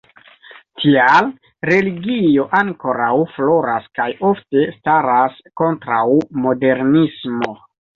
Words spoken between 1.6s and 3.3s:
religio ankoraŭ